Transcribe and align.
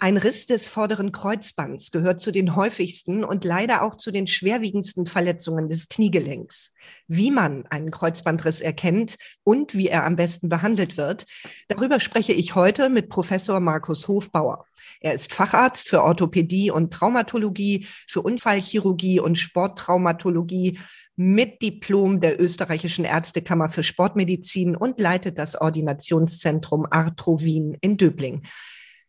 Ein 0.00 0.16
Riss 0.16 0.46
des 0.46 0.68
vorderen 0.68 1.10
Kreuzbands 1.10 1.90
gehört 1.90 2.20
zu 2.20 2.30
den 2.30 2.54
häufigsten 2.54 3.24
und 3.24 3.44
leider 3.44 3.82
auch 3.82 3.96
zu 3.96 4.12
den 4.12 4.28
schwerwiegendsten 4.28 5.06
Verletzungen 5.06 5.68
des 5.68 5.88
Kniegelenks. 5.88 6.72
Wie 7.08 7.32
man 7.32 7.66
einen 7.66 7.90
Kreuzbandriss 7.90 8.60
erkennt 8.60 9.16
und 9.42 9.74
wie 9.74 9.88
er 9.88 10.04
am 10.04 10.14
besten 10.14 10.48
behandelt 10.48 10.96
wird, 10.96 11.26
darüber 11.66 11.98
spreche 11.98 12.32
ich 12.32 12.54
heute 12.54 12.90
mit 12.90 13.08
Professor 13.08 13.58
Markus 13.58 14.06
Hofbauer. 14.06 14.66
Er 15.00 15.14
ist 15.14 15.32
Facharzt 15.32 15.88
für 15.88 16.04
Orthopädie 16.04 16.70
und 16.70 16.92
Traumatologie, 16.92 17.86
für 18.06 18.22
Unfallchirurgie 18.22 19.18
und 19.18 19.36
Sporttraumatologie 19.36 20.78
mit 21.16 21.60
Diplom 21.60 22.20
der 22.20 22.40
Österreichischen 22.40 23.04
Ärztekammer 23.04 23.68
für 23.68 23.82
Sportmedizin 23.82 24.76
und 24.76 25.00
leitet 25.00 25.38
das 25.38 25.60
Ordinationszentrum 25.60 26.86
Arthro 26.88 27.40
Wien 27.40 27.76
in 27.80 27.96
Döbling. 27.96 28.42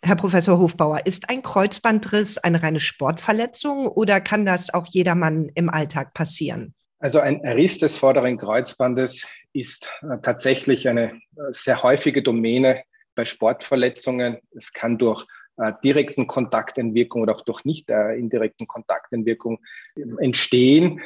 Herr 0.01 0.15
Professor 0.15 0.57
Hofbauer, 0.57 1.05
ist 1.05 1.29
ein 1.29 1.43
Kreuzbandriss 1.43 2.37
eine 2.37 2.63
reine 2.63 2.79
Sportverletzung 2.79 3.87
oder 3.87 4.21
kann 4.21 4.45
das 4.45 4.73
auch 4.73 4.85
jedermann 4.87 5.49
im 5.55 5.69
Alltag 5.69 6.13
passieren? 6.13 6.73
Also 6.99 7.19
ein 7.19 7.45
Riss 7.45 7.79
des 7.79 7.97
vorderen 7.97 8.37
Kreuzbandes 8.37 9.27
ist 9.53 9.89
äh, 10.01 10.17
tatsächlich 10.21 10.87
eine 10.87 11.11
äh, 11.11 11.17
sehr 11.49 11.83
häufige 11.83 12.23
Domäne 12.23 12.83
bei 13.15 13.25
Sportverletzungen. 13.25 14.37
Es 14.55 14.73
kann 14.73 14.97
durch 14.97 15.25
äh, 15.57 15.73
direkten 15.83 16.27
Kontaktentwirkung 16.27 17.21
oder 17.21 17.35
auch 17.35 17.41
durch 17.41 17.65
nicht 17.65 17.89
indirekten 17.89 18.67
Kontaktentwirkung 18.67 19.59
entstehen 20.19 21.01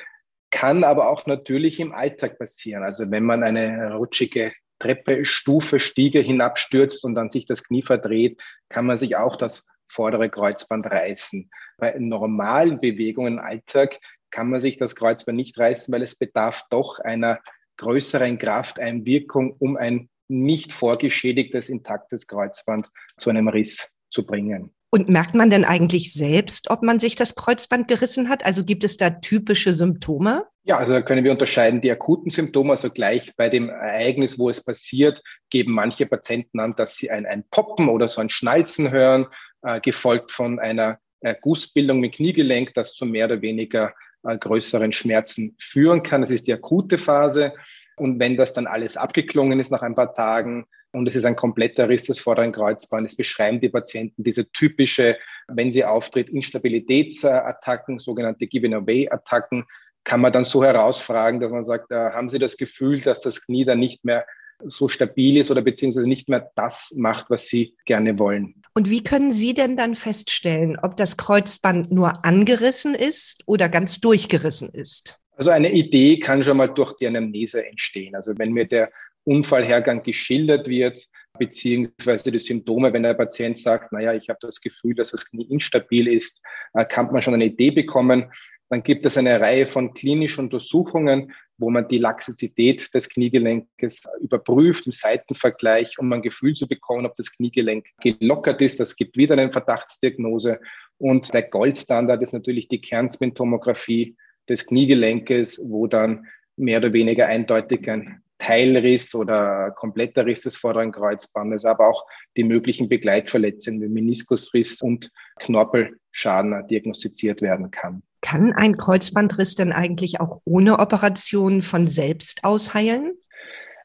kann 0.54 0.84
aber 0.84 1.10
auch 1.10 1.26
natürlich 1.26 1.80
im 1.80 1.94
Alltag 1.94 2.38
passieren. 2.38 2.84
Also 2.84 3.10
wenn 3.10 3.24
man 3.24 3.44
eine 3.44 3.96
rutschige 3.96 4.54
Treppe, 4.84 5.24
Stufe, 5.24 5.80
Stiege 5.80 6.20
hinabstürzt 6.20 7.06
und 7.06 7.16
dann 7.16 7.30
sich 7.30 7.46
das 7.46 7.64
Knie 7.64 7.84
verdreht, 7.84 8.42
kann 8.70 8.86
man 8.86 8.98
sich 8.98 9.16
auch 9.16 9.38
das 9.38 9.66
vordere 9.88 10.30
Kreuzband 10.30 10.86
reißen. 10.86 11.50
Bei 11.78 11.96
normalen 11.98 12.82
Bewegungen 12.82 13.38
im 13.38 13.40
Alltag 13.40 13.98
kann 14.30 14.50
man 14.50 14.60
sich 14.60 14.78
das 14.78 14.96
Kreuzband 14.96 15.38
nicht 15.38 15.58
reißen, 15.58 15.94
weil 15.94 16.02
es 16.02 16.16
bedarf 16.16 16.64
doch 16.70 17.00
einer 17.00 17.40
größeren 17.78 18.38
Krafteinwirkung, 18.38 19.56
um 19.58 19.78
ein 19.78 20.10
nicht 20.28 20.74
vorgeschädigtes, 20.74 21.70
intaktes 21.70 22.28
Kreuzband 22.28 22.90
zu 23.18 23.30
einem 23.30 23.48
Riss 23.48 23.98
zu 24.10 24.26
bringen. 24.26 24.74
Und 24.90 25.10
merkt 25.10 25.34
man 25.34 25.50
denn 25.50 25.66
eigentlich 25.66 26.14
selbst, 26.14 26.70
ob 26.70 26.84
man 26.84 27.00
sich 27.00 27.16
das 27.16 27.36
Kreuzband 27.36 27.88
gerissen 27.88 28.30
hat? 28.30 28.46
Also 28.46 28.64
gibt 28.64 28.84
es 28.84 28.98
da 28.98 29.10
typische 29.10 29.74
Symptome? 29.74 30.46
Ja, 30.66 30.78
also 30.78 30.94
da 30.94 31.02
können 31.02 31.26
wir 31.26 31.32
unterscheiden 31.32 31.82
die 31.82 31.92
akuten 31.92 32.32
Symptome, 32.32 32.72
also 32.72 32.90
gleich 32.90 33.36
bei 33.36 33.50
dem 33.50 33.68
Ereignis, 33.68 34.40
wo 34.40 34.50
es 34.50 34.64
passiert, 34.64 35.22
geben 35.50 35.74
manche 35.74 36.06
Patienten 36.06 36.60
an, 36.62 36.74
dass 36.78 36.96
sie 36.96 37.12
ein, 37.12 37.26
ein 37.26 37.44
Poppen 37.52 37.90
oder 37.90 38.08
so 38.08 38.22
ein 38.22 38.30
Schnalzen 38.30 38.90
hören, 38.90 39.28
äh, 39.64 39.82
gefolgt 39.82 40.32
von 40.32 40.60
einer 40.60 41.00
äh, 41.20 41.36
Gussbildung 41.42 42.00
mit 42.00 42.16
Kniegelenk, 42.16 42.74
das 42.76 42.94
zu 42.94 43.06
mehr 43.06 43.26
oder 43.26 43.42
weniger 43.42 43.94
äh, 44.24 44.38
größeren 44.38 44.94
Schmerzen 44.94 45.54
führen 45.60 46.02
kann. 46.02 46.22
Das 46.22 46.32
ist 46.32 46.48
die 46.48 46.54
akute 46.54 46.98
Phase. 46.98 47.54
Und 47.98 48.20
wenn 48.22 48.38
das 48.38 48.54
dann 48.54 48.66
alles 48.66 48.96
abgeklungen 48.96 49.60
ist 49.60 49.70
nach 49.70 49.82
ein 49.82 49.96
paar 49.96 50.14
Tagen, 50.14 50.66
und 50.94 51.08
es 51.08 51.16
ist 51.16 51.26
ein 51.26 51.36
kompletter 51.36 51.90
Riss 51.90 52.04
des 52.04 52.20
vorderen 52.20 52.52
Kreuzbandes. 52.52 53.16
beschreiben 53.16 53.60
die 53.60 53.70
Patienten 53.70 54.24
diese 54.24 54.52
typische, 54.52 55.18
wenn 55.48 55.72
sie 55.72 55.84
auftritt, 55.84 56.30
Instabilitätsattacken, 56.30 57.98
sogenannte 57.98 58.46
Given-Away-Attacken, 58.46 59.66
kann 60.04 60.22
man 60.22 60.34
dann 60.34 60.46
so 60.46 60.64
herausfragen, 60.64 61.40
dass 61.40 61.52
man 61.52 61.64
sagt, 61.64 61.92
äh, 61.92 61.96
haben 61.96 62.30
Sie 62.30 62.40
das 62.40 62.58
Gefühl, 62.58 63.00
dass 63.00 63.22
das 63.22 63.46
Knie 63.46 63.66
dann 63.66 63.80
nicht 63.80 64.04
mehr 64.04 64.26
so 64.66 64.88
stabil 64.88 65.38
ist 65.38 65.52
oder 65.52 65.62
beziehungsweise 65.62 66.08
nicht 66.08 66.30
mehr 66.30 66.52
das 66.56 66.94
macht, 66.96 67.30
was 67.30 67.48
Sie 67.48 67.76
gerne 67.86 68.18
wollen. 68.20 68.64
Und 68.76 68.90
wie 68.90 69.04
können 69.04 69.34
Sie 69.34 69.54
denn 69.54 69.76
dann 69.76 69.96
feststellen, 69.96 70.78
ob 70.82 70.98
das 70.98 71.18
Kreuzband 71.18 71.92
nur 71.92 72.26
angerissen 72.26 72.96
ist 72.96 73.44
oder 73.46 73.70
ganz 73.70 74.00
durchgerissen 74.00 74.70
ist? 74.70 75.20
Also 75.36 75.52
eine 75.52 75.72
Idee 75.72 76.20
kann 76.20 76.44
schon 76.44 76.58
mal 76.58 76.68
durch 76.68 76.96
die 76.98 77.08
Anamnese 77.08 77.68
entstehen. 77.68 78.16
Also 78.16 78.34
wenn 78.38 78.54
mir 78.54 78.68
der 78.68 78.92
Unfallhergang 79.26 80.04
geschildert 80.04 80.68
wird, 80.68 81.08
beziehungsweise 81.40 82.32
die 82.32 82.40
Symptome, 82.40 82.94
wenn 82.94 83.04
der 83.04 83.16
Patient 83.16 83.58
sagt, 83.58 83.92
naja, 83.92 84.14
ich 84.14 84.30
habe 84.30 84.40
das 84.42 84.62
Gefühl, 84.62 84.94
dass 84.94 85.12
das 85.12 85.26
Knie 85.26 85.46
instabil 85.50 86.08
ist, 86.08 86.44
äh, 86.74 86.86
kann 86.86 87.12
man 87.12 87.22
schon 87.22 87.34
eine 87.34 87.46
Idee 87.46 87.72
bekommen. 87.72 88.32
Dann 88.74 88.82
gibt 88.82 89.06
es 89.06 89.20
eine 89.20 89.40
Reihe 89.40 89.68
von 89.68 89.94
klinischen 89.94 90.46
Untersuchungen, 90.46 91.32
wo 91.60 91.70
man 91.70 91.88
die 91.88 92.00
Laxizität 92.00 92.92
des 92.96 93.08
Kniegelenkes 93.08 94.02
überprüft 94.20 94.88
im 94.88 94.92
Seitenvergleich, 94.92 96.00
um 96.00 96.12
ein 96.12 96.24
Gefühl 96.24 96.56
zu 96.56 96.68
bekommen, 96.68 97.06
ob 97.06 97.16
das 97.16 97.32
Kniegelenk 97.34 97.86
gelockert 98.02 98.64
ist. 98.64 98.80
Das 98.80 98.96
gibt 98.96 99.16
wieder 99.16 99.38
eine 99.38 99.52
Verdachtsdiagnose. 99.52 100.60
Und 100.98 101.32
der 101.36 101.44
Goldstandard 101.44 102.24
ist 102.24 102.34
natürlich 102.34 102.68
die 102.68 102.82
Kernspintomographie 102.82 104.18
des 104.50 104.66
Kniegelenkes, 104.66 105.70
wo 105.70 105.86
dann 105.86 106.26
mehr 106.58 106.80
oder 106.80 106.94
weniger 106.94 107.28
eindeutig 107.28 107.88
ein 107.88 108.23
Teilriss 108.44 109.16
oder 109.16 109.72
kompletter 109.72 110.26
Riss 110.26 110.42
des 110.42 110.58
vorderen 110.58 110.92
Kreuzbandes, 110.92 111.64
aber 111.64 111.88
auch 111.88 112.06
die 112.36 112.44
möglichen 112.44 112.90
Begleitverletzungen 112.90 113.82
wie 113.82 113.88
Meniskusriss 113.88 114.82
und 114.82 115.10
Knorpelschaden 115.40 116.68
diagnostiziert 116.68 117.42
werden 117.42 117.72
kann. 117.72 118.04
Kann 118.22 118.52
ein 118.52 118.76
Kreuzbandriss 118.76 119.56
denn 119.56 119.72
eigentlich 119.72 120.20
auch 120.20 120.42
ohne 120.44 120.80
Operation 120.80 121.62
von 121.62 121.88
selbst 121.88 122.44
ausheilen? 122.44 123.14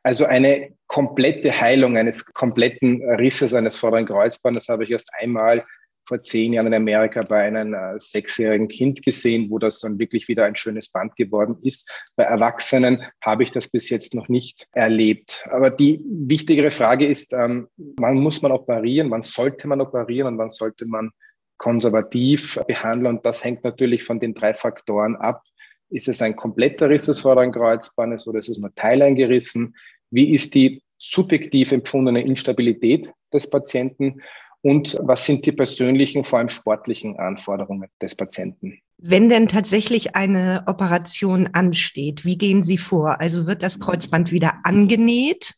Also 0.03 0.25
eine 0.25 0.73
komplette 0.89 1.61
Heilung 1.61 1.97
eines 1.97 2.25
kompletten 2.33 3.03
Risses 3.03 3.55
eines 3.55 3.77
vorderen 3.77 4.07
Kreuzbandes 4.07 4.69
habe 4.69 4.85
ich 4.85 4.91
erst 4.91 5.11
einmal 5.21 5.65
vor 6.09 6.21
zehn 6.21 6.55
Jahren 6.55 6.69
in 6.69 6.75
Amerika 6.75 7.23
bei 7.29 7.43
einem 7.43 7.75
äh, 7.75 7.99
sechsjährigen 8.01 8.69
Kind 8.69 9.03
gesehen, 9.03 9.51
wo 9.51 9.59
das 9.59 9.81
dann 9.81 9.99
wirklich 9.99 10.27
wieder 10.27 10.47
ein 10.47 10.57
schönes 10.57 10.91
Band 10.91 11.15
geworden 11.17 11.59
ist. 11.63 11.89
Bei 12.17 12.25
Erwachsenen 12.25 13.03
habe 13.21 13.43
ich 13.43 13.51
das 13.51 13.69
bis 13.69 13.91
jetzt 13.91 14.15
noch 14.15 14.29
nicht 14.29 14.67
erlebt. 14.73 15.47
Aber 15.51 15.71
die 15.71 16.01
wichtigere 16.05 16.71
Frage 16.71 17.07
ist, 17.07 17.35
ähm, 17.35 17.69
wann 17.77 18.17
muss 18.17 18.41
man 18.41 18.53
operieren, 18.53 19.11
wann 19.11 19.23
sollte 19.23 19.69
man 19.69 19.83
operieren 19.83 20.29
und 20.29 20.39
wann 20.39 20.51
sollte 20.51 20.87
man 20.87 21.11
konservativ 21.59 22.59
behandeln? 22.67 23.17
Und 23.17 23.27
das 23.27 23.45
hängt 23.45 23.63
natürlich 23.63 24.03
von 24.03 24.19
den 24.19 24.35
drei 24.35 24.55
Faktoren 24.55 25.15
ab. 25.17 25.43
Ist 25.91 26.09
es 26.09 26.23
ein 26.23 26.37
kompletter 26.37 26.89
Riss 26.89 27.07
des 27.07 27.21
vorderen 27.21 27.53
Kreuzbandes 27.53 28.27
oder 28.27 28.39
ist 28.39 28.49
es 28.49 28.59
nur 28.59 28.75
teileingerissen? 28.75 29.75
Wie 30.11 30.33
ist 30.33 30.55
die 30.55 30.83
subjektiv 30.99 31.73
empfundene 31.73 32.23
Instabilität 32.23 33.13
des 33.33 33.49
Patienten? 33.49 34.23
Und 34.69 34.99
was 35.01 35.25
sind 35.25 35.47
die 35.47 35.53
persönlichen, 35.53 36.25
vor 36.25 36.41
allem 36.41 36.51
sportlichen 36.51 37.19
Anforderungen 37.19 37.89
des 38.03 38.15
Patienten. 38.15 38.79
Wenn 38.99 39.31
denn 39.31 39.49
tatsächlich 39.49 40.15
eine 40.15 40.65
Operation 40.67 41.49
ansteht, 41.55 42.27
wie 42.27 42.37
gehen 42.37 42.63
Sie 42.63 42.77
vor? 42.77 43.19
Also 43.19 43.47
wird 43.47 43.63
das 43.63 43.81
Kreuzband 43.81 44.31
wieder 44.31 44.57
angenäht 44.65 45.55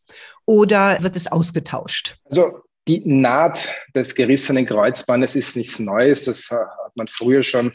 oder 0.46 1.02
wird 1.02 1.16
es 1.16 1.26
ausgetauscht? 1.26 2.18
Also 2.26 2.60
die 2.86 3.02
Naht 3.04 3.68
des 3.96 4.14
gerissenen 4.14 4.64
Kreuzbandes 4.64 5.34
ist 5.34 5.56
nichts 5.56 5.80
Neues. 5.80 6.26
Das 6.26 6.48
hat 6.48 6.96
man 6.96 7.08
früher 7.08 7.42
schon 7.42 7.72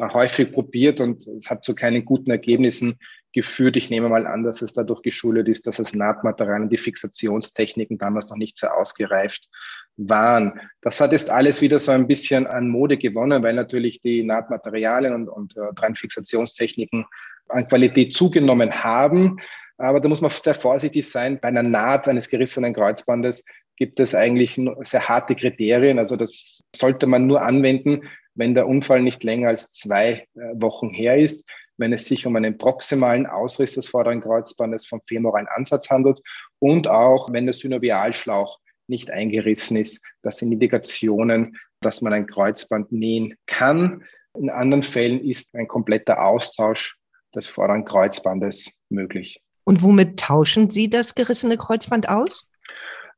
häufig 0.00 0.50
probiert 0.50 1.00
und 1.00 1.24
es 1.28 1.48
hat 1.48 1.62
zu 1.64 1.76
keinen 1.76 2.04
guten 2.04 2.32
Ergebnissen 2.32 2.98
geführt. 3.32 3.76
Ich 3.76 3.88
nehme 3.88 4.08
mal 4.08 4.26
an, 4.26 4.42
dass 4.42 4.62
es 4.62 4.72
dadurch 4.72 5.02
geschuldet 5.02 5.48
ist, 5.48 5.68
dass 5.68 5.76
das 5.76 5.94
Nahtmaterial 5.94 6.62
und 6.62 6.70
die 6.70 6.78
Fixationstechniken 6.78 7.98
damals 7.98 8.30
noch 8.30 8.36
nicht 8.36 8.58
sehr 8.58 8.76
ausgereift 8.76 9.48
waren. 9.96 10.60
Das 10.80 11.00
hat 11.00 11.12
jetzt 11.12 11.30
alles 11.30 11.60
wieder 11.60 11.78
so 11.78 11.92
ein 11.92 12.06
bisschen 12.06 12.46
an 12.46 12.68
Mode 12.68 12.96
gewonnen, 12.96 13.42
weil 13.42 13.54
natürlich 13.54 14.00
die 14.00 14.22
Nahtmaterialien 14.22 15.14
und, 15.14 15.28
und 15.28 15.56
äh, 15.56 15.94
Fixationstechniken 15.94 17.04
an 17.48 17.68
Qualität 17.68 18.14
zugenommen 18.14 18.82
haben. 18.82 19.38
Aber 19.78 20.00
da 20.00 20.08
muss 20.08 20.20
man 20.20 20.30
sehr 20.30 20.54
vorsichtig 20.54 21.08
sein. 21.08 21.38
Bei 21.40 21.48
einer 21.48 21.62
Naht 21.62 22.08
eines 22.08 22.28
gerissenen 22.28 22.74
Kreuzbandes 22.74 23.44
gibt 23.76 24.00
es 24.00 24.14
eigentlich 24.14 24.60
sehr 24.80 25.08
harte 25.08 25.34
Kriterien. 25.34 25.98
Also 25.98 26.16
das 26.16 26.60
sollte 26.74 27.06
man 27.06 27.26
nur 27.26 27.42
anwenden, 27.42 28.02
wenn 28.34 28.54
der 28.54 28.66
Unfall 28.66 29.02
nicht 29.02 29.24
länger 29.24 29.48
als 29.48 29.72
zwei 29.72 30.26
äh, 30.34 30.40
Wochen 30.54 30.90
her 30.90 31.18
ist 31.18 31.48
wenn 31.78 31.92
es 31.92 32.04
sich 32.04 32.26
um 32.26 32.36
einen 32.36 32.58
proximalen 32.58 33.26
Ausriss 33.26 33.74
des 33.74 33.88
vorderen 33.88 34.20
Kreuzbandes 34.20 34.86
vom 34.86 35.00
femoralen 35.06 35.48
Ansatz 35.48 35.90
handelt 35.90 36.20
und 36.58 36.86
auch 36.86 37.32
wenn 37.32 37.46
der 37.46 37.54
Synovialschlauch 37.54 38.60
nicht 38.92 39.10
eingerissen 39.10 39.76
ist. 39.76 40.04
Das 40.22 40.38
sind 40.38 40.52
Indikationen, 40.52 41.56
dass 41.80 42.00
man 42.02 42.12
ein 42.12 42.26
Kreuzband 42.26 42.92
nähen 42.92 43.34
kann. 43.46 44.04
In 44.38 44.50
anderen 44.50 44.84
Fällen 44.84 45.20
ist 45.20 45.54
ein 45.56 45.66
kompletter 45.66 46.24
Austausch 46.24 46.96
des 47.34 47.48
vorderen 47.48 47.84
Kreuzbandes 47.84 48.70
möglich. 48.88 49.42
Und 49.64 49.82
womit 49.82 50.18
tauschen 50.18 50.70
Sie 50.70 50.88
das 50.88 51.14
gerissene 51.14 51.56
Kreuzband 51.56 52.08
aus? 52.08 52.46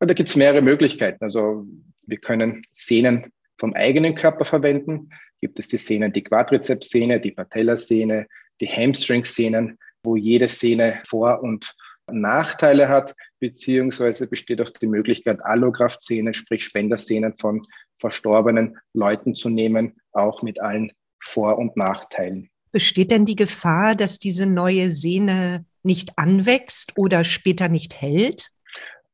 Da 0.00 0.12
gibt 0.12 0.28
es 0.28 0.36
mehrere 0.36 0.62
Möglichkeiten. 0.62 1.22
Also 1.22 1.66
wir 2.02 2.18
können 2.18 2.66
Sehnen 2.72 3.32
vom 3.58 3.72
eigenen 3.74 4.14
Körper 4.14 4.44
verwenden. 4.44 5.10
Gibt 5.40 5.58
es 5.58 5.68
die 5.68 5.78
Sehnen, 5.78 6.12
die 6.12 6.22
Quadrizepssehne, 6.22 7.20
die 7.20 7.32
Patellasehne, 7.32 8.26
die 8.60 8.66
Hamstring-Sehnen, 8.66 9.78
wo 10.02 10.16
jede 10.16 10.48
Szene 10.48 11.00
Vor- 11.06 11.42
und 11.42 11.74
Nachteile 12.10 12.88
hat, 12.88 13.14
beziehungsweise 13.40 14.28
besteht 14.28 14.60
auch 14.60 14.70
die 14.70 14.86
Möglichkeit, 14.86 15.44
Allograft-Szenen, 15.44 16.34
sprich 16.34 16.64
Spenderszenen 16.64 17.34
von 17.34 17.62
verstorbenen 17.98 18.78
Leuten 18.92 19.34
zu 19.34 19.48
nehmen, 19.48 19.96
auch 20.12 20.42
mit 20.42 20.60
allen 20.60 20.92
Vor- 21.20 21.58
und 21.58 21.76
Nachteilen. 21.76 22.50
Besteht 22.70 23.10
denn 23.10 23.24
die 23.24 23.36
Gefahr, 23.36 23.94
dass 23.94 24.18
diese 24.18 24.46
neue 24.46 24.90
Sehne 24.90 25.64
nicht 25.82 26.18
anwächst 26.18 26.98
oder 26.98 27.24
später 27.24 27.68
nicht 27.68 28.00
hält? 28.00 28.50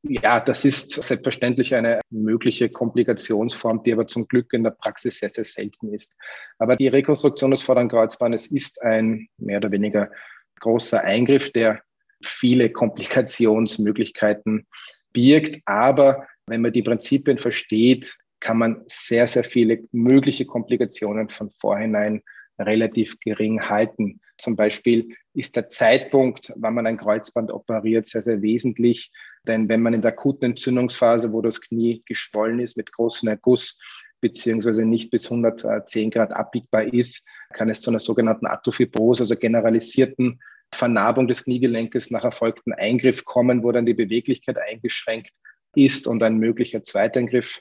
Ja, 0.02 0.40
das 0.40 0.64
ist 0.64 0.92
selbstverständlich 0.92 1.74
eine 1.74 2.00
mögliche 2.08 2.70
Komplikationsform, 2.70 3.82
die 3.82 3.92
aber 3.92 4.06
zum 4.06 4.26
Glück 4.28 4.54
in 4.54 4.64
der 4.64 4.70
Praxis 4.70 5.18
sehr, 5.18 5.28
sehr 5.28 5.44
selten 5.44 5.92
ist. 5.92 6.16
Aber 6.58 6.76
die 6.76 6.88
Rekonstruktion 6.88 7.50
des 7.50 7.62
vorderen 7.62 7.90
Kreuzbandes 7.90 8.46
ist 8.46 8.80
ein 8.82 9.28
mehr 9.36 9.58
oder 9.58 9.70
weniger 9.70 10.10
großer 10.60 11.04
Eingriff, 11.04 11.52
der 11.52 11.82
viele 12.22 12.70
Komplikationsmöglichkeiten 12.70 14.66
birgt. 15.12 15.60
Aber 15.64 16.26
wenn 16.46 16.62
man 16.62 16.72
die 16.72 16.82
Prinzipien 16.82 17.38
versteht, 17.38 18.16
kann 18.40 18.58
man 18.58 18.82
sehr, 18.86 19.26
sehr 19.26 19.44
viele 19.44 19.80
mögliche 19.92 20.46
Komplikationen 20.46 21.28
von 21.28 21.50
vorhinein 21.50 22.22
relativ 22.58 23.18
gering 23.20 23.68
halten. 23.68 24.20
Zum 24.38 24.56
Beispiel 24.56 25.14
ist 25.34 25.56
der 25.56 25.68
Zeitpunkt, 25.68 26.52
wann 26.56 26.74
man 26.74 26.86
ein 26.86 26.96
Kreuzband 26.96 27.52
operiert, 27.52 28.06
sehr, 28.06 28.22
sehr 28.22 28.42
wesentlich. 28.42 29.12
Denn 29.46 29.68
wenn 29.68 29.82
man 29.82 29.94
in 29.94 30.02
der 30.02 30.12
akuten 30.12 30.50
Entzündungsphase, 30.50 31.32
wo 31.32 31.40
das 31.42 31.60
Knie 31.60 32.02
geschwollen 32.06 32.60
ist 32.60 32.76
mit 32.76 32.92
großem 32.92 33.28
Erguss, 33.28 33.78
beziehungsweise 34.20 34.84
nicht 34.84 35.10
bis 35.10 35.30
110 35.30 36.10
Grad 36.10 36.32
abbiegbar 36.32 36.92
ist, 36.92 37.26
kann 37.54 37.70
es 37.70 37.80
zu 37.80 37.90
einer 37.90 38.00
sogenannten 38.00 38.46
Atrophibrose, 38.46 39.22
also 39.22 39.36
generalisierten 39.36 40.40
Vernarbung 40.72 41.28
des 41.28 41.44
Kniegelenkes 41.44 42.10
nach 42.10 42.24
erfolgten 42.24 42.72
Eingriff 42.72 43.24
kommen, 43.24 43.62
wo 43.62 43.72
dann 43.72 43.86
die 43.86 43.94
Beweglichkeit 43.94 44.58
eingeschränkt 44.58 45.32
ist 45.74 46.06
und 46.06 46.22
ein 46.22 46.38
möglicher 46.38 46.82
Zweiteingriff 46.82 47.60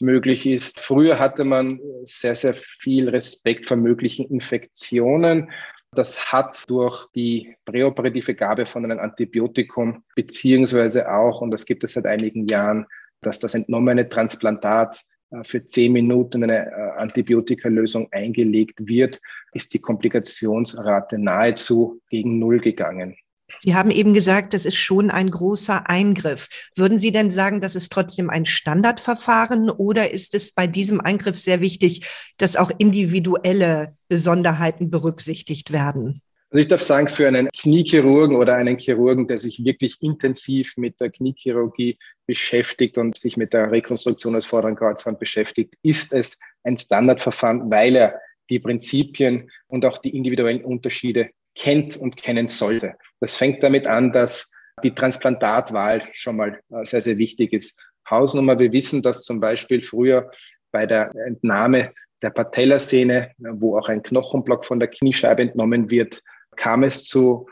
möglich 0.00 0.46
ist. 0.46 0.80
Früher 0.80 1.18
hatte 1.18 1.44
man 1.44 1.80
sehr, 2.04 2.34
sehr 2.34 2.54
viel 2.54 3.08
Respekt 3.08 3.68
vor 3.68 3.76
möglichen 3.76 4.26
Infektionen. 4.28 5.50
Das 5.92 6.32
hat 6.32 6.68
durch 6.68 7.06
die 7.14 7.54
präoperative 7.64 8.34
Gabe 8.34 8.66
von 8.66 8.84
einem 8.84 8.98
Antibiotikum 8.98 10.04
beziehungsweise 10.14 11.10
auch, 11.10 11.40
und 11.40 11.50
das 11.50 11.66
gibt 11.66 11.84
es 11.84 11.92
seit 11.94 12.06
einigen 12.06 12.46
Jahren, 12.46 12.86
dass 13.20 13.38
das 13.38 13.54
entnommene 13.54 14.08
Transplantat 14.08 15.02
für 15.42 15.66
zehn 15.66 15.92
Minuten 15.92 16.42
eine 16.44 16.66
äh, 16.66 16.90
Antibiotikalösung 16.98 18.08
eingelegt 18.12 18.86
wird, 18.86 19.20
ist 19.52 19.74
die 19.74 19.80
Komplikationsrate 19.80 21.18
nahezu 21.18 22.00
gegen 22.10 22.38
Null 22.38 22.60
gegangen. 22.60 23.16
Sie 23.58 23.74
haben 23.74 23.90
eben 23.90 24.14
gesagt, 24.14 24.54
das 24.54 24.64
ist 24.64 24.76
schon 24.76 25.10
ein 25.10 25.30
großer 25.30 25.88
Eingriff. 25.88 26.48
Würden 26.74 26.98
Sie 26.98 27.12
denn 27.12 27.30
sagen, 27.30 27.60
das 27.60 27.76
ist 27.76 27.92
trotzdem 27.92 28.30
ein 28.30 28.46
Standardverfahren 28.46 29.70
oder 29.70 30.10
ist 30.10 30.34
es 30.34 30.52
bei 30.52 30.66
diesem 30.66 31.00
Eingriff 31.00 31.38
sehr 31.38 31.60
wichtig, 31.60 32.06
dass 32.38 32.56
auch 32.56 32.70
individuelle 32.78 33.96
Besonderheiten 34.08 34.90
berücksichtigt 34.90 35.72
werden? 35.72 36.22
Also 36.52 36.60
ich 36.60 36.68
darf 36.68 36.82
sagen, 36.82 37.08
für 37.08 37.26
einen 37.26 37.48
Kniechirurgen 37.48 38.36
oder 38.36 38.56
einen 38.56 38.76
Chirurgen, 38.76 39.26
der 39.26 39.38
sich 39.38 39.64
wirklich 39.64 39.96
intensiv 40.02 40.76
mit 40.76 41.00
der 41.00 41.08
Kniechirurgie 41.08 41.98
beschäftigt 42.26 42.98
und 42.98 43.16
sich 43.16 43.38
mit 43.38 43.54
der 43.54 43.72
Rekonstruktion 43.72 44.34
des 44.34 44.44
vorderen 44.44 44.76
Kreuzbands 44.76 45.18
beschäftigt, 45.18 45.72
ist 45.82 46.12
es 46.12 46.38
ein 46.62 46.76
Standardverfahren, 46.76 47.70
weil 47.70 47.96
er 47.96 48.20
die 48.50 48.58
Prinzipien 48.58 49.50
und 49.68 49.86
auch 49.86 49.96
die 49.96 50.14
individuellen 50.14 50.62
Unterschiede 50.62 51.30
kennt 51.54 51.96
und 51.96 52.18
kennen 52.18 52.48
sollte. 52.48 52.96
Das 53.20 53.34
fängt 53.34 53.62
damit 53.62 53.86
an, 53.86 54.12
dass 54.12 54.52
die 54.84 54.94
Transplantatwahl 54.94 56.02
schon 56.12 56.36
mal 56.36 56.60
äh, 56.68 56.84
sehr, 56.84 57.00
sehr 57.00 57.16
wichtig 57.16 57.54
ist. 57.54 57.80
Hausnummer, 58.10 58.58
wir 58.58 58.72
wissen, 58.72 59.00
dass 59.00 59.22
zum 59.22 59.40
Beispiel 59.40 59.82
früher 59.82 60.30
bei 60.70 60.84
der 60.84 61.14
Entnahme 61.26 61.94
der 62.20 62.28
Patellasehne, 62.28 63.30
wo 63.38 63.78
auch 63.78 63.88
ein 63.88 64.02
Knochenblock 64.02 64.66
von 64.66 64.80
der 64.80 64.88
Kniescheibe 64.88 65.40
entnommen 65.40 65.90
wird, 65.90 66.20
kam 66.56 66.82
es 66.82 67.04
zu 67.04 67.46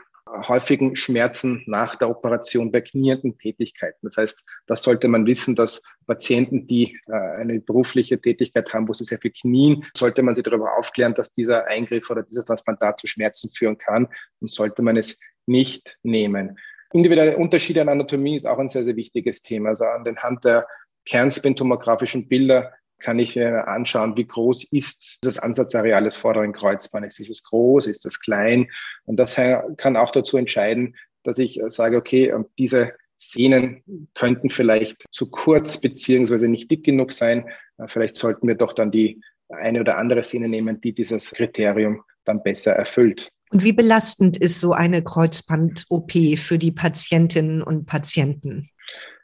häufigen 0.47 0.95
Schmerzen 0.95 1.63
nach 1.65 1.95
der 1.95 2.09
Operation 2.09 2.71
bei 2.71 2.81
knienden 2.81 3.37
Tätigkeiten. 3.37 3.99
Das 4.03 4.17
heißt, 4.17 4.43
das 4.67 4.83
sollte 4.83 5.07
man 5.07 5.25
wissen, 5.25 5.55
dass 5.55 5.81
Patienten, 6.07 6.67
die 6.67 6.97
äh, 7.07 7.13
eine 7.13 7.59
berufliche 7.59 8.19
Tätigkeit 8.19 8.73
haben, 8.73 8.87
wo 8.87 8.93
sie 8.93 9.03
sehr 9.03 9.19
viel 9.19 9.31
knien, 9.31 9.85
sollte 9.95 10.21
man 10.21 10.35
sie 10.35 10.43
darüber 10.43 10.77
aufklären, 10.77 11.13
dass 11.13 11.33
dieser 11.33 11.67
Eingriff 11.67 12.09
oder 12.09 12.23
dieses 12.23 12.45
Transplantat 12.45 12.99
zu 12.99 13.07
Schmerzen 13.07 13.49
führen 13.49 13.77
kann 13.77 14.07
und 14.39 14.49
sollte 14.49 14.81
man 14.81 14.97
es 14.97 15.19
nicht 15.45 15.97
nehmen. 16.03 16.57
Individuelle 16.93 17.37
Unterschiede 17.37 17.81
an 17.81 17.89
Anatomie 17.89 18.35
ist 18.35 18.45
auch 18.45 18.59
ein 18.59 18.69
sehr, 18.69 18.83
sehr 18.83 18.95
wichtiges 18.95 19.41
Thema. 19.41 19.69
Also 19.69 19.85
an 19.85 20.03
den 20.03 20.17
Hand 20.17 20.45
der 20.45 20.67
kernspintomografischen 21.05 22.27
Bilder 22.27 22.73
kann 23.01 23.19
ich 23.19 23.35
mir 23.35 23.67
anschauen, 23.67 24.15
wie 24.15 24.27
groß 24.27 24.65
ist 24.71 25.17
das 25.21 25.37
Ansatzareal 25.37 26.03
des 26.03 26.15
vorderen 26.15 26.53
Kreuzbandes. 26.53 27.19
Ist 27.19 27.29
es 27.29 27.43
groß, 27.43 27.87
ist 27.87 28.05
es 28.05 28.19
klein? 28.19 28.69
Und 29.05 29.17
das 29.17 29.35
kann 29.77 29.97
auch 29.97 30.11
dazu 30.11 30.37
entscheiden, 30.37 30.95
dass 31.23 31.37
ich 31.37 31.61
sage, 31.69 31.97
okay, 31.97 32.33
diese 32.57 32.93
Sehnen 33.21 33.83
könnten 34.15 34.49
vielleicht 34.49 35.05
zu 35.11 35.29
kurz 35.29 35.79
beziehungsweise 35.79 36.47
nicht 36.47 36.71
dick 36.71 36.83
genug 36.83 37.13
sein. 37.13 37.47
Äh, 37.77 37.87
vielleicht 37.87 38.15
sollten 38.15 38.47
wir 38.47 38.55
doch 38.55 38.73
dann 38.73 38.91
die 38.91 39.21
eine 39.49 39.81
oder 39.81 39.97
andere 39.97 40.23
Sehne 40.23 40.49
nehmen, 40.49 40.81
die 40.81 40.93
dieses 40.93 41.31
Kriterium 41.31 42.03
dann 42.25 42.41
besser 42.41 42.71
erfüllt. 42.71 43.29
Und 43.51 43.63
wie 43.63 43.73
belastend 43.73 44.37
ist 44.37 44.59
so 44.59 44.71
eine 44.71 45.03
Kreuzband-OP 45.03 46.11
für 46.37 46.57
die 46.57 46.71
Patientinnen 46.71 47.61
und 47.61 47.85
Patienten? 47.85 48.69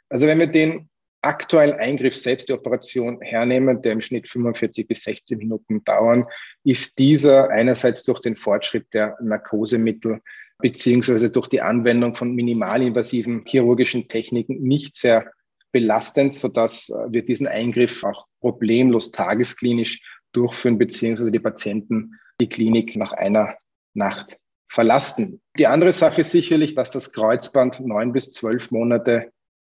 Also 0.10 0.28
wenn 0.28 0.40
wir 0.40 0.48
den 0.48 0.90
aktuellen 1.22 1.74
Eingriff 1.74 2.16
selbst, 2.16 2.50
die 2.50 2.54
Operation 2.54 3.20
hernehmen, 3.22 3.82
der 3.82 3.94
im 3.94 4.02
Schnitt 4.02 4.30
45 4.30 4.88
bis 4.88 5.04
16 5.04 5.38
Minuten 5.38 5.84
dauern, 5.84 6.26
ist 6.64 7.00
dieser 7.00 7.50
einerseits 7.50 8.04
durch 8.04 8.22
den 8.22 8.36
Fortschritt 8.36 8.94
der 8.94 9.18
Narkosemittel 9.22 10.22
beziehungsweise 10.60 11.30
durch 11.30 11.48
die 11.48 11.62
Anwendung 11.62 12.16
von 12.16 12.34
minimalinvasiven 12.34 13.46
chirurgischen 13.46 14.08
Techniken 14.08 14.62
nicht 14.64 14.96
sehr 14.96 15.32
belastend, 15.72 16.34
sodass 16.34 16.90
äh, 16.90 17.12
wir 17.12 17.26
diesen 17.26 17.48
Eingriff 17.48 18.04
auch 18.04 18.26
problemlos 18.40 19.12
tagesklinisch 19.12 20.02
durchführen, 20.32 20.78
beziehungsweise 20.78 21.32
die 21.32 21.40
Patienten 21.40 22.14
die 22.40 22.50
Klinik 22.50 22.96
nach 22.96 23.14
einer 23.14 23.56
Nacht 23.94 24.38
verlassen. 24.70 25.42
Die 25.58 25.68
andere 25.68 25.94
Sache 25.94 26.22
ist 26.22 26.32
sicherlich, 26.32 26.76
dass 26.76 26.92
das 26.92 27.12
Kreuzband 27.12 27.80
neun 27.80 28.12
bis 28.12 28.32
zwölf 28.32 28.72
Monate 28.72 29.32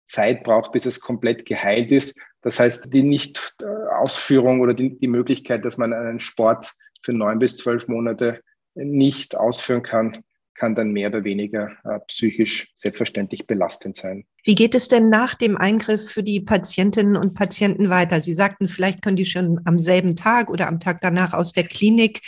Zeit 0.08 0.44
braucht, 0.44 0.72
bis 0.72 0.86
es 0.86 1.00
komplett 1.00 1.46
geheilt 1.46 1.92
ist. 1.92 2.18
Das 2.42 2.60
heißt, 2.60 2.94
die 2.94 3.04
Nicht-Ausführung 3.04 4.62
oder 4.62 4.74
die, 4.74 4.98
die 4.98 5.08
Möglichkeit, 5.08 5.66
dass 5.66 5.78
man 5.78 5.94
einen 5.94 6.20
Sport 6.20 6.74
für 7.02 7.14
neun 7.14 7.40
bis 7.40 7.58
zwölf 7.58 7.88
Monate 7.88 8.42
nicht 8.76 9.36
ausführen 9.36 9.84
kann, 9.84 10.18
kann 10.56 10.76
dann 10.76 10.92
mehr 10.92 11.10
oder 11.10 11.24
weniger 11.24 11.72
äh, 11.84 12.00
psychisch 12.08 12.74
selbstverständlich 12.78 13.48
belastend 13.48 13.98
sein. 13.98 14.26
Wie 14.44 14.56
geht 14.56 14.76
es 14.76 14.88
denn 14.88 15.10
nach 15.10 15.36
dem 15.36 15.58
Eingriff 15.58 16.12
für 16.12 16.24
die 16.24 16.42
Patientinnen 16.42 17.18
und 17.18 17.34
Patienten 17.34 17.90
weiter? 17.90 18.22
Sie 18.22 18.34
sagten, 18.34 18.68
vielleicht 18.68 19.02
können 19.02 19.16
die 19.16 19.26
schon 19.26 19.60
am 19.66 19.80
selben 19.80 20.16
Tag 20.16 20.50
oder 20.50 20.68
am 20.68 20.80
Tag 20.80 21.02
danach 21.02 21.34
aus 21.34 21.54
der 21.54 21.64
Klinik 21.64 22.22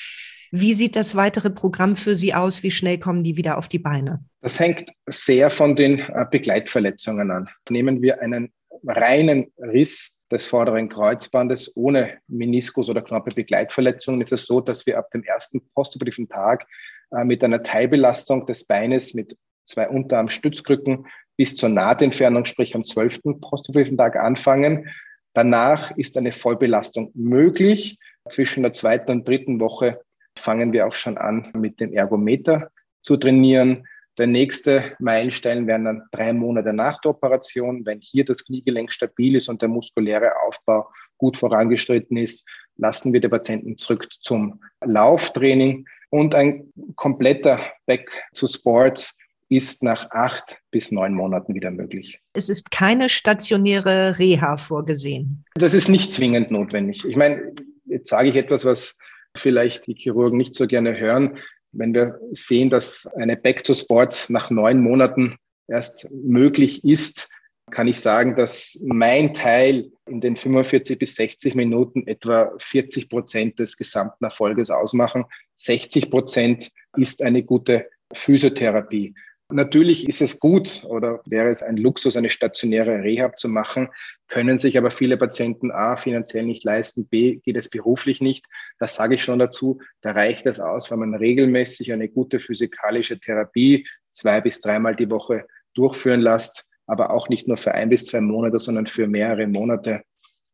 wie 0.60 0.74
sieht 0.74 0.96
das 0.96 1.16
weitere 1.16 1.50
Programm 1.50 1.96
für 1.96 2.16
Sie 2.16 2.34
aus? 2.34 2.64
Wie 2.64 2.72
schnell 2.72 2.98
kommen 2.98 3.24
die 3.24 3.38
wieder 3.38 3.58
auf 3.58 3.68
die 3.68 3.80
Beine? 3.80 4.24
Das 4.42 4.60
hängt 4.60 4.92
sehr 5.08 5.50
von 5.50 5.76
den 5.76 6.00
äh, 6.00 6.26
Begleitverletzungen 6.30 7.32
an. 7.32 7.50
Nehmen 7.70 8.02
wir 8.02 8.22
einen 8.22 8.54
reinen 8.88 9.52
Riss 9.58 10.14
des 10.32 10.46
vorderen 10.46 10.90
Kreuzbandes 10.90 11.72
ohne 11.76 12.18
Meniskus 12.28 12.90
oder 12.90 13.02
knappe 13.02 13.32
Begleitverletzungen, 13.34 14.22
ist 14.22 14.32
es 14.32 14.46
so, 14.46 14.62
dass 14.62 14.86
wir 14.86 14.98
ab 14.98 15.12
dem 15.12 15.24
ersten 15.24 15.62
postoperativen 15.74 16.30
Tag 16.30 16.66
äh, 17.12 17.24
mit 17.24 17.44
einer 17.44 17.64
Teilbelastung 17.64 18.46
des 18.46 18.66
Beines 18.66 19.14
mit 19.14 19.38
zwei 19.66 19.90
Unterarmstützkrücken 19.90 21.08
bis 21.38 21.56
zur 21.56 21.70
Nahtentfernung, 21.70 22.46
sprich 22.46 22.76
am 22.76 22.86
zwölften 22.86 23.42
postoperativen 23.42 23.98
Tag 23.98 24.16
anfangen. 24.16 24.90
Danach 25.34 25.92
ist 25.98 26.18
eine 26.18 26.32
Vollbelastung 26.32 27.12
möglich. 27.14 28.00
Zwischen 28.30 28.64
der 28.64 28.74
zweiten 28.74 29.12
und 29.12 29.28
dritten 29.28 29.60
Woche 29.60 30.02
fangen 30.46 30.72
wir 30.72 30.88
auch 30.88 30.96
schon 30.96 31.18
an, 31.18 31.50
mit 31.54 31.80
dem 31.80 31.92
Ergometer 31.92 32.70
zu 33.02 33.18
trainieren. 33.18 33.88
Der 34.18 34.28
nächste 34.28 34.96
Meilenstein 35.00 35.68
wären 35.68 35.86
dann 35.86 36.04
drei 36.12 36.32
Monate 36.32 36.72
nach 36.72 37.02
der 37.02 37.12
Operation. 37.12 37.86
Wenn 37.86 38.00
hier 38.00 38.24
das 38.24 38.46
Kniegelenk 38.46 38.94
stabil 38.94 39.36
ist 39.36 39.50
und 39.50 39.62
der 39.62 39.70
muskuläre 39.70 40.32
Aufbau 40.48 40.88
gut 41.18 41.36
vorangeschritten 41.36 42.16
ist, 42.16 42.48
lassen 42.78 43.12
wir 43.12 43.20
die 43.20 43.28
Patienten 43.28 43.78
zurück 43.78 44.08
zum 44.22 44.62
Lauftraining. 44.86 45.86
Und 46.12 46.34
ein 46.36 46.72
kompletter 46.96 47.60
Back 47.88 48.10
to 48.36 48.48
Sports 48.48 49.18
ist 49.50 49.84
nach 49.84 50.10
acht 50.12 50.62
bis 50.72 50.92
neun 50.92 51.14
Monaten 51.14 51.54
wieder 51.54 51.72
möglich. 51.72 52.22
Es 52.34 52.50
ist 52.50 52.72
keine 52.72 53.10
stationäre 53.10 54.18
Reha 54.18 54.58
vorgesehen. 54.58 55.44
Das 55.56 55.74
ist 55.74 55.90
nicht 55.90 56.12
zwingend 56.12 56.52
notwendig. 56.52 57.04
Ich 57.06 57.16
meine, 57.16 57.54
jetzt 57.86 58.10
sage 58.10 58.30
ich 58.30 58.36
etwas, 58.36 58.64
was 58.64 58.96
vielleicht 59.36 59.88
die 59.88 59.96
Chirurgen 59.96 60.38
nicht 60.38 60.56
so 60.56 60.68
gerne 60.68 60.98
hören. 60.98 61.38
Wenn 61.72 61.94
wir 61.94 62.20
sehen, 62.32 62.70
dass 62.70 63.06
eine 63.16 63.36
Back 63.36 63.64
to 63.64 63.74
Sports 63.74 64.30
nach 64.30 64.50
neun 64.50 64.82
Monaten 64.82 65.36
erst 65.68 66.08
möglich 66.12 66.84
ist, 66.84 67.30
kann 67.72 67.88
ich 67.88 68.00
sagen, 68.00 68.36
dass 68.36 68.80
mein 68.86 69.34
Teil 69.34 69.92
in 70.08 70.22
den 70.22 70.36
45 70.36 71.00
bis 71.00 71.16
60 71.16 71.56
Minuten 71.56 72.06
etwa 72.06 72.54
40 72.58 73.10
Prozent 73.10 73.60
des 73.60 73.76
gesamten 73.76 74.24
Erfolges 74.24 74.70
ausmachen. 74.70 75.26
60 75.56 76.12
Prozent 76.12 76.72
ist 76.96 77.24
eine 77.24 77.44
gute 77.44 77.90
Physiotherapie. 78.14 79.16
Natürlich 79.50 80.10
ist 80.10 80.22
es 80.22 80.40
gut 80.40 80.84
oder 80.86 81.22
wäre 81.26 81.50
es 81.50 81.62
ein 81.62 81.78
Luxus, 81.78 82.18
eine 82.18 82.32
stationäre 82.32 83.04
Rehab 83.04 83.40
zu 83.40 83.48
machen, 83.48 83.90
können 84.28 84.58
sich 84.58 84.76
aber 84.76 84.90
viele 84.90 85.18
Patienten 85.18 85.72
A 85.72 85.98
finanziell 85.98 86.46
nicht 86.46 86.64
leisten, 86.64 87.08
B 87.08 87.36
geht 87.38 87.56
es 87.56 87.70
beruflich 87.70 88.22
nicht. 88.22 88.46
Das 88.80 88.96
sage 88.96 89.16
ich 89.16 89.24
schon 89.24 89.38
dazu. 89.38 89.80
Da 90.02 90.12
reicht 90.14 90.48
es 90.48 90.60
aus, 90.60 90.90
wenn 90.90 90.98
man 90.98 91.14
regelmäßig 91.14 91.94
eine 91.94 92.10
gute 92.10 92.40
physikalische 92.40 93.20
Therapie 93.20 93.88
zwei 94.12 94.42
bis 94.42 94.62
dreimal 94.62 94.96
die 94.96 95.12
Woche 95.12 95.46
durchführen 95.76 96.22
lässt, 96.22 96.66
aber 96.88 97.12
auch 97.12 97.30
nicht 97.30 97.48
nur 97.48 97.58
für 97.58 97.76
ein 97.76 97.90
bis 97.90 98.08
zwei 98.08 98.22
Monate, 98.22 98.58
sondern 98.58 98.88
für 98.88 99.06
mehrere 99.06 99.46
Monate. 99.46 100.02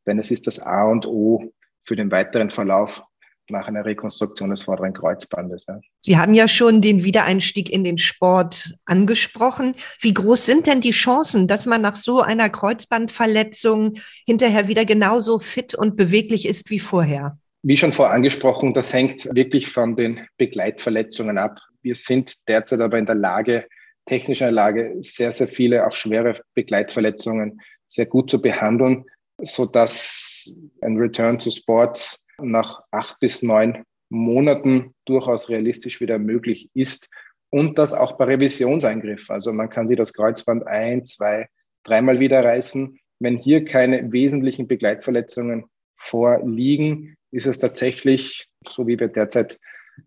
Denn 0.05 0.19
es 0.19 0.31
ist 0.31 0.47
das 0.47 0.59
A 0.59 0.83
und 0.83 1.05
O 1.05 1.53
für 1.83 1.95
den 1.95 2.11
weiteren 2.11 2.49
Verlauf 2.49 3.03
nach 3.51 3.67
einer 3.67 3.85
Rekonstruktion 3.85 4.49
des 4.49 4.63
vorderen 4.63 4.93
Kreuzbandes. 4.93 5.65
Ja. 5.67 5.79
Sie 6.01 6.17
haben 6.17 6.33
ja 6.33 6.47
schon 6.47 6.81
den 6.81 7.03
Wiedereinstieg 7.03 7.69
in 7.69 7.83
den 7.83 7.97
Sport 7.97 8.75
angesprochen. 8.85 9.75
Wie 9.99 10.13
groß 10.13 10.45
sind 10.45 10.67
denn 10.67 10.81
die 10.81 10.91
Chancen, 10.91 11.47
dass 11.47 11.65
man 11.65 11.81
nach 11.81 11.95
so 11.95 12.21
einer 12.21 12.49
Kreuzbandverletzung 12.49 13.95
hinterher 14.25 14.67
wieder 14.67 14.85
genauso 14.85 15.39
fit 15.39 15.75
und 15.75 15.95
beweglich 15.95 16.47
ist 16.47 16.69
wie 16.69 16.79
vorher? 16.79 17.37
Wie 17.63 17.77
schon 17.77 17.93
vorher 17.93 18.15
angesprochen, 18.15 18.73
das 18.73 18.91
hängt 18.91 19.25
wirklich 19.35 19.67
von 19.67 19.95
den 19.95 20.25
Begleitverletzungen 20.37 21.37
ab. 21.37 21.59
Wir 21.83 21.95
sind 21.95 22.47
derzeit 22.47 22.79
aber 22.79 22.97
in 22.97 23.05
der 23.05 23.15
Lage, 23.15 23.67
technisch 24.05 24.41
in 24.41 24.47
der 24.47 24.53
Lage, 24.53 24.95
sehr, 24.99 25.31
sehr 25.31 25.47
viele 25.47 25.85
auch 25.85 25.95
schwere 25.95 26.39
Begleitverletzungen 26.55 27.61
sehr 27.87 28.05
gut 28.05 28.31
zu 28.31 28.41
behandeln, 28.41 29.05
so 29.41 29.65
dass 29.65 30.49
ein 30.81 30.97
Return 30.97 31.37
to 31.37 31.49
Sports 31.49 32.20
nach 32.39 32.83
acht 32.91 33.19
bis 33.19 33.41
neun 33.41 33.83
Monaten 34.09 34.93
durchaus 35.05 35.49
realistisch 35.49 36.01
wieder 36.01 36.19
möglich 36.19 36.69
ist 36.73 37.09
und 37.49 37.77
das 37.77 37.93
auch 37.93 38.13
bei 38.13 38.25
Revisionseingriffen. 38.25 39.33
Also 39.33 39.53
man 39.53 39.69
kann 39.69 39.87
sich 39.87 39.97
das 39.97 40.13
Kreuzband 40.13 40.67
ein, 40.67 41.05
zwei, 41.05 41.47
dreimal 41.83 42.19
wieder 42.19 42.43
reißen. 42.43 42.97
Wenn 43.19 43.37
hier 43.37 43.65
keine 43.65 44.11
wesentlichen 44.11 44.67
Begleitverletzungen 44.67 45.65
vorliegen, 45.95 47.15
ist 47.31 47.47
es 47.47 47.59
tatsächlich, 47.59 48.49
so 48.67 48.87
wie 48.87 48.99
wir 48.99 49.07
derzeit 49.07 49.59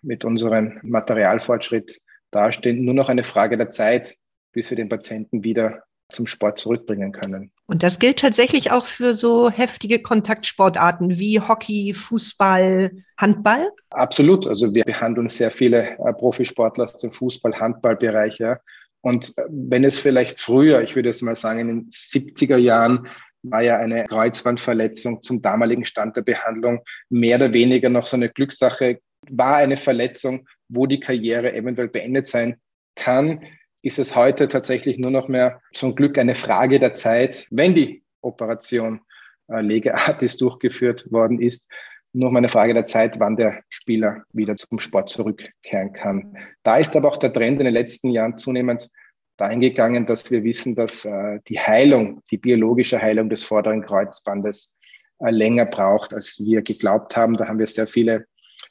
mit 0.03 0.25
unserem 0.25 0.81
Materialfortschritt 0.83 2.01
dastehen, 2.31 2.85
nur 2.85 2.95
noch 2.95 3.09
eine 3.09 3.25
Frage 3.25 3.57
der 3.57 3.71
Zeit, 3.71 4.17
bis 4.53 4.71
wir 4.71 4.77
den 4.77 4.89
Patienten 4.89 5.45
wieder 5.45 5.85
zum 6.15 6.27
Sport 6.27 6.59
zurückbringen 6.59 7.13
können. 7.13 7.51
Und 7.67 7.83
das 7.83 7.99
gilt 7.99 8.19
tatsächlich 8.19 8.71
auch 8.71 8.87
für 8.87 9.15
so 9.15 9.51
heftige 9.51 10.01
Kontaktsportarten 10.01 11.19
wie 11.19 11.41
Hockey, 11.41 11.93
Fußball, 11.93 12.91
Handball? 13.17 13.71
Absolut. 13.91 14.47
Also 14.47 14.75
wir 14.75 14.85
behandeln 14.85 15.29
sehr 15.29 15.51
viele 15.51 15.99
äh, 15.99 16.13
Profisportler 16.13 16.85
aus 16.85 16.99
dem 16.99 17.13
Fußball, 17.13 17.59
Handballbereich. 17.59 18.39
Ja. 18.39 18.59
Und 19.01 19.37
äh, 19.37 19.45
wenn 19.49 19.85
es 19.85 19.99
vielleicht 19.99 20.41
früher, 20.41 20.83
ich 20.83 20.95
würde 20.95 21.11
es 21.11 21.23
mal 21.23 21.37
sagen, 21.37 21.61
in 21.61 21.69
den 21.69 21.89
70er 21.89 22.57
Jahren 22.57 23.09
war 23.43 23.63
ja 23.63 23.77
eine 23.77 24.07
Kreuzbandverletzung 24.07 25.23
zum 25.23 25.43
damaligen 25.43 25.85
Stand 25.85 26.17
der 26.17 26.23
Behandlung 26.23 26.81
mehr 27.11 27.37
oder 27.37 27.53
weniger 27.53 27.91
noch 27.91 28.07
so 28.07 28.17
eine 28.17 28.31
Glückssache, 28.31 29.01
war 29.29 29.57
eine 29.57 29.77
Verletzung, 29.77 30.47
wo 30.69 30.87
die 30.87 31.01
Karriere 31.01 31.55
eventuell 31.55 31.89
beendet 31.89 32.27
sein 32.27 32.57
kann 32.95 33.41
ist 33.85 33.99
es 33.99 34.17
heute 34.17 34.49
tatsächlich 34.49 34.99
nur 34.99 35.11
noch 35.11 35.29
mehr 35.29 35.61
zum 35.75 35.95
Glück 35.95 36.19
eine 36.19 36.35
Frage 36.35 36.81
der 36.81 36.95
Zeit, 36.95 37.47
wenn 37.51 37.75
die 37.75 38.03
Operation 38.23 39.03
äh, 39.49 39.61
Legeartis 39.61 40.39
durchgeführt 40.39 41.13
worden 41.13 41.39
ist, 41.39 41.71
nur 42.15 42.31
noch 42.31 42.39
eine 42.39 42.49
Frage 42.49 42.73
der 42.73 42.87
Zeit, 42.87 43.21
wann 43.21 43.37
der 43.37 43.63
Spieler 43.69 44.23
wieder 44.33 44.57
zum 44.57 44.79
Sport 44.79 45.11
zurückkehren 45.11 45.93
kann. 45.93 46.39
Da 46.63 46.79
ist 46.79 46.97
aber 46.97 47.09
auch 47.09 47.19
der 47.19 47.33
Trend 47.33 47.59
in 47.61 47.67
den 47.67 47.75
letzten 47.75 48.11
Jahren 48.11 48.39
zunehmend 48.39 48.89
dahin 49.37 49.61
gegangen, 49.61 50.07
dass 50.07 50.31
wir 50.31 50.45
wissen, 50.45 50.75
dass 50.77 51.05
äh, 51.05 51.41
die 51.49 51.61
Heilung, 51.61 52.23
die 52.31 52.39
biologische 52.39 53.03
Heilung 53.03 53.29
des 53.29 53.45
vorderen 53.45 53.83
Kreuzbandes 53.83 54.79
äh, 55.19 55.31
länger 55.31 55.67
braucht, 55.67 56.15
als 56.15 56.41
wir 56.43 56.63
geglaubt 56.63 57.17
haben. 57.19 57.37
Da 57.37 57.49
haben 57.49 57.59
wir 57.59 57.67
sehr 57.67 57.87
viele 57.87 58.27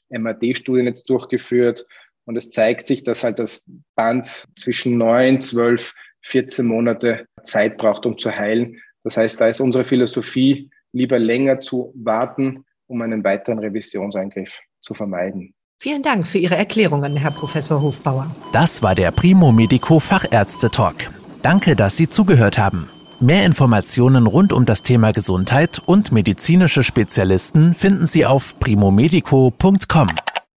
MRD-Studien 0.09 0.87
jetzt 0.87 1.07
durchgeführt 1.07 1.85
und 2.25 2.35
es 2.37 2.51
zeigt 2.51 2.87
sich, 2.87 3.03
dass 3.03 3.23
halt 3.23 3.39
das 3.39 3.65
Band 3.95 4.45
zwischen 4.57 4.97
neun, 4.97 5.41
zwölf, 5.41 5.93
14 6.25 6.65
Monate 6.65 7.25
Zeit 7.43 7.77
braucht, 7.77 8.05
um 8.05 8.17
zu 8.17 8.31
heilen. 8.31 8.81
Das 9.03 9.17
heißt, 9.17 9.41
da 9.41 9.47
ist 9.47 9.59
unsere 9.59 9.83
Philosophie, 9.83 10.69
lieber 10.93 11.19
länger 11.19 11.59
zu 11.59 11.93
warten, 11.95 12.63
um 12.87 13.01
einen 13.01 13.23
weiteren 13.23 13.59
Revisionseingriff 13.59 14.59
zu 14.81 14.93
vermeiden. 14.93 15.53
Vielen 15.81 16.01
Dank 16.01 16.25
für 16.25 16.37
Ihre 16.37 16.55
Erklärungen, 16.55 17.17
Herr 17.17 17.31
Professor 17.31 17.81
Hofbauer. 17.81 18.33
Das 18.53 18.81
war 18.81 18.95
der 18.95 19.11
Primo 19.11 19.51
Medico 19.51 19.99
Fachärzte 19.99 20.71
Talk. 20.71 20.95
Danke, 21.41 21.75
dass 21.75 21.97
Sie 21.97 22.07
zugehört 22.07 22.57
haben. 22.57 22.89
Mehr 23.19 23.45
Informationen 23.45 24.27
rund 24.27 24.53
um 24.53 24.65
das 24.65 24.81
Thema 24.81 25.11
Gesundheit 25.11 25.81
und 25.85 26.11
medizinische 26.13 26.83
Spezialisten 26.83 27.73
finden 27.73 28.07
Sie 28.07 28.25
auf 28.25 28.59
primomedico.com. 28.59 30.07